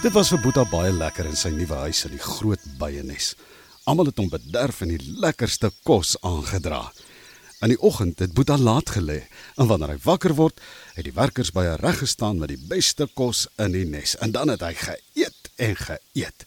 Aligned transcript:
Dit 0.00 0.14
was 0.16 0.30
vir 0.32 0.40
Boeta 0.40 0.62
baie 0.64 0.94
lekker 0.96 1.26
in 1.28 1.36
sy 1.36 1.50
nuwe 1.52 1.76
huis 1.82 1.98
in 2.06 2.14
die 2.14 2.22
groot 2.24 2.62
byenes. 2.80 3.34
Almal 3.84 4.08
het 4.08 4.20
hom 4.22 4.30
bederf 4.32 4.78
en 4.80 4.94
die 4.94 5.16
lekkerste 5.20 5.68
kos 5.84 6.14
aangedra. 6.24 6.86
In 7.60 7.74
die 7.74 7.76
oggend 7.84 8.22
het 8.24 8.32
Boeta 8.32 8.56
laat 8.56 8.94
gelê 8.94 9.18
en 9.60 9.68
wanneer 9.68 9.92
hy 9.92 9.98
wakker 10.06 10.32
word, 10.38 10.56
het 10.96 11.04
die 11.04 11.12
werkers 11.12 11.52
baie 11.52 11.74
reg 11.82 12.00
gestaan 12.00 12.40
met 12.40 12.48
die 12.54 12.62
beste 12.70 13.10
kos 13.12 13.42
in 13.60 13.76
die 13.76 13.84
nes 13.84 14.14
en 14.24 14.32
dan 14.32 14.48
het 14.48 14.64
hy 14.64 14.72
geëet 14.78 15.52
en 15.68 15.76
geëet. 15.82 16.46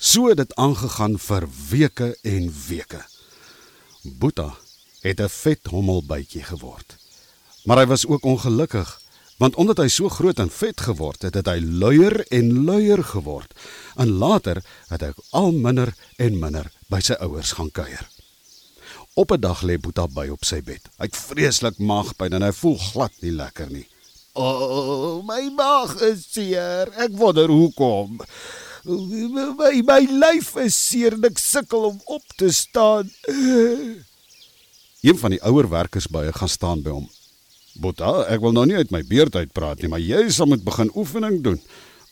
So 0.00 0.32
het 0.32 0.40
dit 0.40 0.56
aangegaan 0.56 1.18
vir 1.20 1.44
weke 1.68 2.14
en 2.24 2.48
weke. 2.70 3.02
Boeta 4.16 4.54
het 5.04 5.20
'n 5.20 5.28
vet 5.28 5.68
hommelbytjie 5.68 6.48
geword. 6.48 6.96
Maar 7.68 7.84
hy 7.84 7.86
was 7.92 8.06
ook 8.08 8.24
ongelukkig 8.24 8.96
want 9.38 9.56
omdat 9.56 9.78
hy 9.78 9.88
so 9.88 10.10
groot 10.10 10.38
en 10.42 10.50
vet 10.50 10.80
geword 10.82 11.22
het, 11.22 11.34
het 11.38 11.46
hy 11.46 11.58
luier 11.62 12.20
en 12.34 12.64
luier 12.66 13.02
geword. 13.06 13.54
En 13.96 14.18
later 14.18 14.62
het 14.90 15.02
hy 15.06 15.12
al 15.30 15.52
minder 15.54 15.94
en 16.18 16.38
minder 16.38 16.70
by 16.90 17.00
sy 17.04 17.18
ouers 17.22 17.54
gaan 17.58 17.70
kuier. 17.70 18.06
Op 19.18 19.32
'n 19.32 19.40
dag 19.40 19.62
lê 19.62 19.78
Boeta 19.78 20.06
by 20.06 20.28
op 20.28 20.44
sy 20.44 20.60
bed. 20.62 20.82
Hy 20.98 21.06
het 21.06 21.16
vreeslik 21.16 21.78
maagpyn 21.78 22.32
en 22.32 22.42
hy 22.42 22.52
voel 22.52 22.78
glad 22.78 23.12
nie 23.20 23.32
lekker 23.32 23.70
nie. 23.70 23.86
O, 24.32 24.44
oh, 24.44 25.24
my 25.26 25.50
maag 25.50 26.00
is 26.06 26.26
seer. 26.30 26.86
Ek 26.94 27.10
wonder 27.18 27.48
hoekom. 27.50 28.20
My 29.58 29.82
my 29.82 30.02
lyf 30.06 30.54
is 30.62 30.76
seer 30.78 31.12
en 31.12 31.24
ek 31.24 31.38
sukkel 31.38 31.90
om 31.90 32.00
op 32.04 32.22
te 32.36 32.52
staan. 32.52 33.10
Een 35.02 35.18
van 35.18 35.30
die 35.30 35.42
ouer 35.42 35.68
werkers 35.68 36.06
by 36.06 36.24
hy 36.28 36.32
gaan 36.32 36.48
staan 36.48 36.82
by 36.82 36.90
hom. 36.90 37.08
Boeta, 37.78 38.24
ek 38.26 38.42
wil 38.42 38.54
nou 38.56 38.64
nie 38.66 38.78
uit 38.78 38.90
my 38.90 39.04
beerd 39.06 39.36
uit 39.38 39.52
praat 39.54 39.82
nie, 39.82 39.90
maar 39.92 40.02
jy 40.02 40.24
sal 40.34 40.50
moet 40.50 40.64
begin 40.66 40.90
oefening 40.98 41.38
doen. 41.44 41.60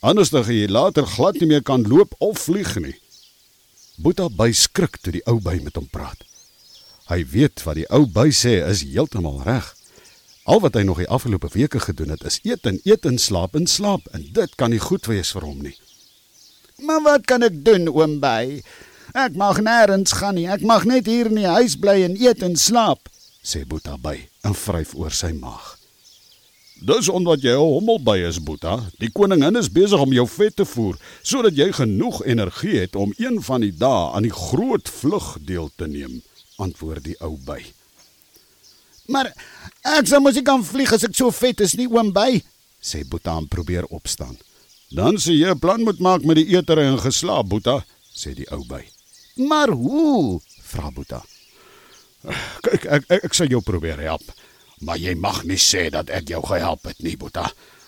Anders 0.07 0.31
dan 0.31 0.45
gaan 0.47 0.55
jy 0.55 0.69
later 0.71 1.07
glad 1.17 1.41
nie 1.41 1.49
meer 1.51 1.65
kan 1.67 1.87
loop 1.91 2.15
of 2.23 2.45
vlieg 2.47 2.77
nie. 2.79 2.95
Boeta 3.99 4.29
by 4.31 4.53
skrik 4.55 5.01
toe 5.03 5.17
die 5.17 5.25
ou 5.27 5.41
by 5.43 5.57
met 5.65 5.79
hom 5.79 5.89
praat. 5.91 6.23
Hy 7.11 7.23
weet 7.33 7.63
wat 7.67 7.79
die 7.81 7.89
ou 7.95 8.05
by 8.07 8.29
sê 8.35 8.61
is 8.67 8.85
heeltemal 8.87 9.43
reg. 9.47 9.73
Al 10.47 10.63
wat 10.63 10.77
hy 10.79 10.85
nog 10.87 11.01
die 11.03 11.11
afgelope 11.11 11.51
weke 11.55 11.81
gedoen 11.83 12.13
het, 12.15 12.23
is 12.23 12.39
eet 12.47 12.67
en 12.71 12.79
eet 12.87 13.07
en 13.09 13.19
slaap 13.19 13.57
en 13.59 13.67
slaap 13.67 14.07
en 14.15 14.23
dit 14.35 14.55
kan 14.61 14.71
nie 14.71 14.83
goed 14.83 15.07
wees 15.11 15.33
vir 15.35 15.47
hom 15.49 15.65
nie. 15.67 15.75
Maar 16.87 17.03
wat 17.03 17.27
kan 17.27 17.43
ek 17.43 17.65
doen, 17.67 17.89
oom 17.91 18.19
by? 18.23 18.61
Ek 19.17 19.35
mag 19.39 19.59
nêrens 19.65 20.13
gaan 20.19 20.37
nie. 20.39 20.47
Ek 20.47 20.63
mag 20.67 20.85
net 20.87 21.09
hier 21.09 21.31
in 21.31 21.41
die 21.41 21.49
huis 21.49 21.75
bly 21.81 22.03
en 22.05 22.19
eet 22.21 22.45
en 22.45 22.55
slaap, 22.61 23.09
sê 23.47 23.63
Boeta 23.65 23.95
by 24.03 24.17
en 24.43 24.55
vryf 24.59 24.95
oor 24.99 25.15
sy 25.15 25.31
maag. 25.39 25.77
Dis 26.77 27.09
omdat 27.09 27.41
jy 27.41 27.55
'n 27.55 27.73
hommel 27.73 27.99
by 28.03 28.19
is, 28.29 28.39
Boeta. 28.39 28.91
Die 28.99 29.11
koningin 29.11 29.57
is 29.57 29.73
besig 29.73 30.01
om 30.01 30.13
jou 30.13 30.27
vet 30.27 30.57
te 30.57 30.65
voer 30.65 30.99
sodat 31.23 31.57
jy 31.57 31.73
genoeg 31.73 32.25
energie 32.25 32.79
het 32.81 32.97
om 32.97 33.15
een 33.17 33.43
van 33.43 33.61
die 33.61 33.73
dae 33.73 34.13
aan 34.15 34.23
die 34.23 34.35
groot 34.35 34.89
vlug 34.89 35.39
deel 35.41 35.71
te 35.77 35.87
neem, 35.87 36.23
antwoord 36.59 37.05
die 37.05 37.17
ou 37.21 37.39
by. 37.47 37.65
Maar 39.09 39.33
ek 39.83 40.07
sou 40.07 40.21
mos 40.21 40.35
nie 40.35 40.43
kan 40.43 40.65
vlieg 40.65 40.93
as 40.93 41.05
ek 41.05 41.15
so 41.15 41.31
vet 41.31 41.61
is 41.61 41.75
nie, 41.75 41.89
oom 41.89 42.13
by, 42.13 42.43
sê 42.83 43.05
Boeta 43.09 43.37
en 43.39 43.49
probeer 43.49 43.87
opstaan. 43.87 44.37
Dan 44.91 45.17
sê 45.17 45.33
jy 45.33 45.51
'n 45.51 45.59
plan 45.59 45.83
moet 45.83 45.99
maak 46.01 46.25
met 46.25 46.37
die 46.37 46.57
eetere 46.57 46.83
en 46.83 46.99
geslaap, 46.99 47.49
Boeta, 47.49 47.85
sê 48.15 48.35
die 48.35 48.51
ou 48.51 48.65
by. 48.67 48.85
Maar 49.37 49.69
hoe? 49.69 50.41
vra 50.63 50.91
Boeta. 50.91 51.25
Kyk, 52.67 52.87
ek 52.87 53.09
ek, 53.09 53.25
ek 53.29 53.35
sal 53.37 53.51
jou 53.51 53.63
probeer 53.65 54.01
help, 54.03 54.25
maar 54.83 54.99
jy 54.99 55.15
mag 55.19 55.45
nie 55.47 55.61
sê 55.61 55.87
dat 55.95 56.11
ek 56.11 56.31
jou 56.33 56.43
gehelp 56.47 56.89
het 56.91 57.03
nie, 57.05 57.17
Boeta. 57.17 57.47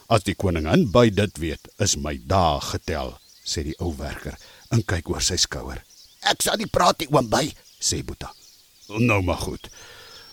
As 0.08 0.24
die 0.24 0.36
koningin 0.38 0.86
by 0.92 1.08
dit 1.12 1.40
weet, 1.42 1.68
is 1.82 1.98
my 2.00 2.14
dae 2.30 2.60
getel, 2.70 3.16
sê 3.44 3.64
die 3.66 3.76
ou 3.82 3.92
werker 3.98 4.38
en 4.72 4.84
kyk 4.84 5.10
oor 5.10 5.24
sy 5.24 5.36
skouer. 5.40 5.82
Ek 6.28 6.42
sal 6.44 6.58
nie 6.60 6.70
praat 6.70 7.00
nie, 7.00 7.10
oom 7.12 7.28
by, 7.32 7.44
sê 7.80 8.02
Boeta. 8.04 8.30
Nou 8.88 9.20
maar 9.22 9.42
goed. 9.42 9.68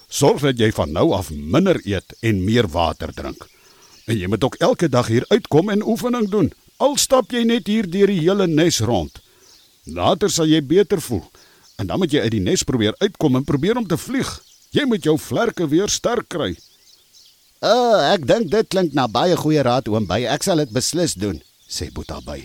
Sorg 0.07 0.45
dat 0.45 0.59
jy 0.61 0.69
van 0.75 0.93
nou 0.95 1.09
af 1.17 1.31
minder 1.31 1.79
eet 1.83 2.15
en 2.23 2.43
meer 2.45 2.69
water 2.71 3.11
drink. 3.15 3.47
En 4.05 4.15
jy 4.15 4.29
moet 4.29 4.43
ook 4.45 4.59
elke 4.63 4.87
dag 4.87 5.09
hier 5.09 5.25
uitkom 5.27 5.71
en 5.73 5.83
oefening 5.83 6.29
doen. 6.31 6.51
Al 6.77 6.95
stap 7.01 7.33
jy 7.33 7.43
net 7.47 7.67
hier 7.67 7.87
deur 7.89 8.11
die 8.11 8.21
hele 8.21 8.47
nes 8.47 8.79
rond. 8.85 9.17
Later 9.85 10.31
sal 10.31 10.47
jy 10.49 10.61
beter 10.61 11.01
voel. 11.01 11.25
En 11.75 11.87
dan 11.87 11.99
moet 11.99 12.11
jy 12.11 12.21
uit 12.23 12.33
die 12.37 12.43
nes 12.43 12.63
probeer 12.63 12.95
uitkom 12.97 13.35
en 13.35 13.47
probeer 13.47 13.77
om 13.77 13.87
te 13.87 13.97
vlieg. 13.97 14.29
Jy 14.75 14.85
moet 14.87 15.03
jou 15.03 15.17
vlerke 15.19 15.67
weer 15.67 15.91
sterk 15.91 16.27
kry. 16.31 16.53
O, 17.63 17.71
oh, 17.71 17.99
ek 18.13 18.27
dink 18.27 18.51
dit 18.51 18.67
klink 18.69 18.93
na 18.93 19.07
baie 19.07 19.35
goeie 19.39 19.63
raad 19.63 19.87
oom 19.91 20.07
by. 20.07 20.21
Ek 20.29 20.43
sal 20.43 20.61
dit 20.63 20.71
beslis 20.75 21.15
doen, 21.19 21.39
sê 21.67 21.89
Boeta 21.91 22.19
by. 22.23 22.41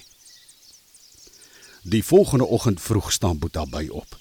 Die 1.83 2.03
volgende 2.05 2.47
oggend 2.47 2.81
vroeg 2.81 3.11
staan 3.13 3.39
Boeta 3.39 3.67
by 3.67 3.87
op. 3.93 4.19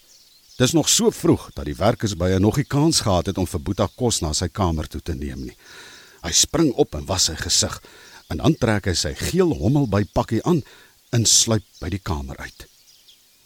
Dis 0.60 0.74
nog 0.76 0.90
so 0.92 1.12
vroeg 1.16 1.50
dat 1.56 1.70
die 1.70 1.78
werkers 1.78 2.18
by 2.20 2.34
nog 2.40 2.58
nie 2.60 2.68
kans 2.68 3.02
gehad 3.06 3.30
het 3.32 3.38
om 3.40 3.48
vir 3.48 3.62
Boeta 3.64 3.88
kos 3.96 4.20
na 4.22 4.34
sy 4.36 4.50
kamer 4.52 4.90
toe 4.92 5.02
te 5.02 5.16
neem 5.16 5.46
nie. 5.48 5.56
Hy 6.26 6.34
spring 6.36 6.74
op 6.76 6.98
en 7.00 7.08
was 7.08 7.30
sy 7.30 7.38
gesig 7.40 7.78
en 8.30 8.42
dan 8.44 8.58
trek 8.60 8.90
hy 8.90 8.96
sy 8.98 9.14
geel 9.18 9.54
hommel 9.62 9.88
by 9.88 10.04
pakkie 10.14 10.42
aan 10.44 10.60
en 11.16 11.26
sluip 11.26 11.64
by 11.80 11.90
die 11.94 12.02
kamer 12.04 12.38
uit. 12.44 12.68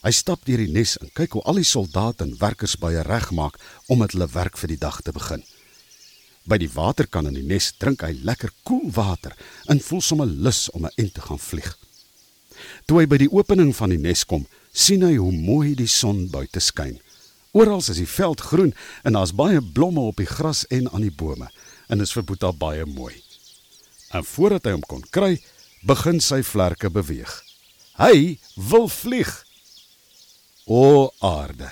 Hy 0.03 0.11
stap 0.11 0.41
deur 0.43 0.59
die 0.59 0.71
nes 0.71 0.97
en 0.99 1.11
kyk 1.15 1.37
hoe 1.37 1.43
al 1.47 1.61
die 1.61 1.67
soldate 1.67 2.25
en 2.25 2.35
werkers 2.41 2.75
baie 2.79 3.01
regmaak 3.07 3.55
om 3.87 4.01
met 4.03 4.11
hulle 4.11 4.27
werk 4.33 4.57
vir 4.59 4.73
die 4.73 4.81
dag 4.81 4.99
te 5.01 5.13
begin. 5.15 5.43
By 6.43 6.57
die 6.59 6.71
waterkan 6.73 7.29
in 7.29 7.37
die 7.39 7.45
nes 7.47 7.69
drink 7.79 8.03
hy 8.03 8.11
lekker 8.27 8.51
koel 8.67 8.89
water 8.91 9.31
en 9.71 9.79
voel 9.79 10.03
sommer 10.03 10.27
lus 10.27 10.67
om 10.75 10.85
'n 10.85 10.91
ent 10.97 11.13
te 11.13 11.21
gaan 11.21 11.39
vlieg. 11.39 11.71
Toe 12.85 12.99
hy 12.99 13.05
by 13.07 13.17
die 13.17 13.31
opening 13.31 13.71
van 13.75 13.89
die 13.89 13.97
nes 13.97 14.25
kom, 14.25 14.45
sien 14.73 15.03
hy 15.03 15.15
hoe 15.15 15.31
mooi 15.31 15.75
die 15.75 15.87
son 15.87 16.27
buite 16.27 16.59
skyn. 16.59 16.99
Oral 17.53 17.79
is 17.79 17.97
die 17.97 18.07
veld 18.09 18.41
groen 18.41 18.73
en 19.03 19.13
daar's 19.13 19.31
baie 19.31 19.61
blomme 19.61 20.01
op 20.01 20.17
die 20.17 20.25
gras 20.25 20.65
en 20.69 20.89
aan 20.91 21.01
die 21.01 21.15
bome 21.15 21.47
en 21.87 21.97
dit 21.97 22.07
is 22.07 22.13
vir 22.13 22.23
Boeta 22.23 22.51
baie 22.51 22.85
mooi. 22.85 23.13
En 24.11 24.23
voordat 24.23 24.65
hy 24.65 24.71
hom 24.71 24.85
kon 24.87 25.03
kry, 25.11 25.37
begin 25.85 26.19
sy 26.19 26.41
vlerke 26.43 26.89
beweeg. 26.89 27.31
Hy 27.97 28.39
wil 28.55 28.87
vlieg. 28.89 29.45
O 30.65 31.11
aarde. 31.19 31.71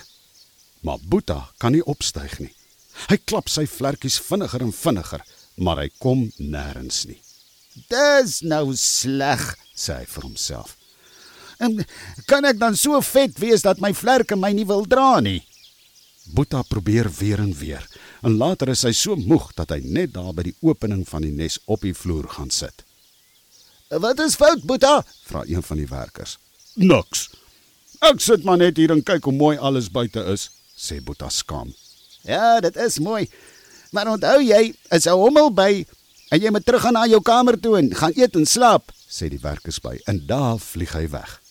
Maar 0.82 0.98
Boeta 1.02 1.50
kan 1.58 1.72
nie 1.72 1.84
opstyg 1.86 2.40
nie. 2.40 2.52
Hy 3.08 3.18
klap 3.24 3.50
sy 3.50 3.64
vlerkies 3.70 4.20
vinniger 4.20 4.64
en 4.66 4.74
vinniger, 4.76 5.24
maar 5.56 5.80
hy 5.80 5.90
kom 6.02 6.28
nêrens 6.38 7.06
nie. 7.08 7.20
Dis 7.90 8.42
nou 8.44 8.74
sleg, 8.76 9.44
sê 9.78 10.02
hy 10.02 10.08
vir 10.12 10.28
homself. 10.28 10.76
En 11.62 11.78
kan 12.28 12.46
ek 12.50 12.60
dan 12.60 12.76
so 12.76 13.00
vet 13.06 13.38
wees 13.40 13.64
dat 13.64 13.82
my 13.82 13.94
vlerke 13.96 14.36
my 14.36 14.52
nie 14.58 14.68
wil 14.68 14.84
dra 14.90 15.22
nie? 15.22 15.40
Boeta 16.34 16.62
probeer 16.68 17.10
weer 17.20 17.42
en 17.42 17.54
weer. 17.58 17.86
En 18.22 18.38
later 18.38 18.74
is 18.74 18.84
hy 18.86 18.92
so 18.98 19.16
moeg 19.16 19.52
dat 19.58 19.72
hy 19.74 19.80
net 19.86 20.14
daar 20.18 20.34
by 20.36 20.50
die 20.50 20.58
opening 20.66 21.06
van 21.08 21.26
die 21.26 21.34
nes 21.34 21.60
op 21.66 21.86
die 21.86 21.96
vloer 21.98 22.28
gaan 22.36 22.52
sit. 22.52 22.84
"Wat 23.90 24.20
is 24.20 24.36
fout, 24.36 24.64
Boeta?" 24.64 25.04
vra 25.26 25.44
een 25.48 25.64
van 25.64 25.78
die 25.78 25.88
werkers. 25.88 26.38
"Niks. 26.76 27.30
Ek 28.02 28.18
sit 28.18 28.44
maar 28.44 28.58
net 28.58 28.80
hier 28.82 28.92
en 28.96 29.04
kyk 29.06 29.28
hoe 29.30 29.34
mooi 29.34 29.58
alles 29.58 29.90
buite 29.94 30.24
is," 30.34 30.50
sê 30.76 30.98
Boeta 31.04 31.30
skaam. 31.30 31.74
"Ja, 32.26 32.60
dit 32.60 32.76
is 32.76 33.00
mooi. 33.00 33.30
Maar 33.92 34.08
onthou 34.08 34.42
jy, 34.42 34.74
is 34.90 35.06
'n 35.06 35.14
hommel 35.14 35.54
by 35.54 35.86
en 36.32 36.42
jy 36.42 36.50
moet 36.50 36.66
terug 36.66 36.82
gaan 36.82 36.94
na 36.94 37.06
jou 37.06 37.22
kamer 37.22 37.60
toe 37.60 37.78
en 37.78 37.96
gaan 37.96 38.14
eet 38.16 38.36
en 38.36 38.46
slaap," 38.46 38.92
sê 39.10 39.30
die 39.30 39.40
werkers 39.40 39.80
by. 39.80 40.00
En 40.06 40.26
daar 40.26 40.58
vlieg 40.60 40.94
hy 40.94 41.10
weg. 41.10 41.42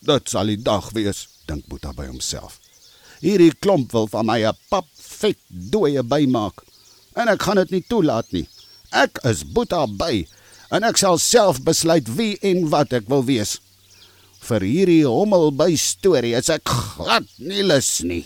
Dit 0.00 0.28
sal 0.28 0.46
die 0.46 0.62
dag 0.62 0.90
wees, 0.90 1.28
dink 1.46 1.66
Boeta 1.66 1.92
by 1.92 2.06
homself. 2.06 2.58
Hierdie 3.20 3.54
klomp 3.54 3.92
wil 3.92 4.06
van 4.06 4.26
my 4.26 4.42
'n 4.44 4.56
pap 4.68 4.86
vet 4.96 5.38
dooie 5.48 6.02
bymaak 6.02 6.62
en 7.14 7.28
ek 7.28 7.42
gaan 7.42 7.56
dit 7.56 7.70
nie 7.70 7.84
toelaat 7.88 8.32
nie. 8.32 8.48
Ek 8.92 9.18
is 9.24 9.44
Boeta 9.44 9.86
by 9.86 10.26
en 10.70 10.82
ek 10.82 10.96
sal 10.96 11.18
self 11.18 11.62
besluit 11.62 12.08
wie 12.16 12.38
en 12.42 12.68
wat 12.68 12.92
ek 12.92 13.08
wil 13.08 13.24
wees. 13.24 13.60
Vir 14.44 14.64
hierdie 14.68 15.04
hommel 15.08 15.48
by 15.56 15.70
storie 15.80 16.34
is 16.36 16.50
ek 16.52 16.68
glad 16.68 17.28
nie 17.40 17.64
lus 17.64 18.02
nie. 18.04 18.24